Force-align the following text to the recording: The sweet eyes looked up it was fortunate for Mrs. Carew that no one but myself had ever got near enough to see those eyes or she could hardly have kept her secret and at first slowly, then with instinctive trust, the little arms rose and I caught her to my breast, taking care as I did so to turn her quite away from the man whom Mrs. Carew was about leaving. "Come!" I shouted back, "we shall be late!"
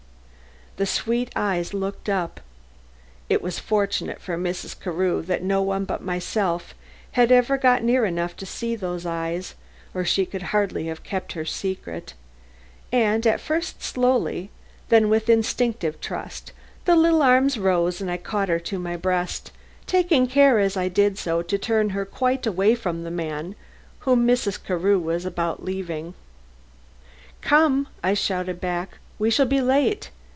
The 0.77 0.85
sweet 0.87 1.29
eyes 1.35 1.73
looked 1.75 2.07
up 2.09 2.39
it 3.29 3.41
was 3.41 3.59
fortunate 3.59 4.19
for 4.21 4.35
Mrs. 4.37 4.73
Carew 4.79 5.21
that 5.23 5.43
no 5.43 5.61
one 5.61 5.83
but 5.83 6.01
myself 6.01 6.73
had 7.11 7.29
ever 7.31 7.57
got 7.57 7.83
near 7.83 8.05
enough 8.05 8.35
to 8.37 8.45
see 8.47 8.75
those 8.77 9.05
eyes 9.05 9.53
or 9.93 10.05
she 10.05 10.25
could 10.25 10.43
hardly 10.43 10.87
have 10.87 11.03
kept 11.03 11.33
her 11.33 11.43
secret 11.45 12.13
and 12.91 13.27
at 13.27 13.41
first 13.41 13.83
slowly, 13.83 14.49
then 14.89 15.09
with 15.09 15.27
instinctive 15.29 15.99
trust, 16.01 16.53
the 16.85 16.95
little 16.95 17.21
arms 17.21 17.59
rose 17.59 17.99
and 18.01 18.09
I 18.09 18.15
caught 18.17 18.49
her 18.49 18.59
to 18.61 18.79
my 18.79 18.95
breast, 18.95 19.51
taking 19.85 20.25
care 20.25 20.57
as 20.57 20.77
I 20.77 20.87
did 20.87 21.17
so 21.17 21.41
to 21.43 21.57
turn 21.57 21.89
her 21.89 22.05
quite 22.05 22.47
away 22.47 22.75
from 22.75 23.03
the 23.03 23.11
man 23.11 23.55
whom 23.99 24.25
Mrs. 24.25 24.57
Carew 24.63 24.97
was 24.97 25.25
about 25.25 25.63
leaving. 25.65 26.13
"Come!" 27.41 27.87
I 28.03 28.13
shouted 28.13 28.59
back, 28.61 28.97
"we 29.19 29.29
shall 29.29 29.45
be 29.45 29.59
late!" 29.59 30.09